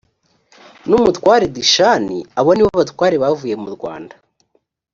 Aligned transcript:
n 0.87 0.91
umutware 0.99 1.45
dishani 1.55 2.17
abo 2.39 2.51
ni 2.53 2.63
bo 2.65 2.71
batware 2.79 3.15
bavuye 3.23 3.55
murwanda 3.63 4.15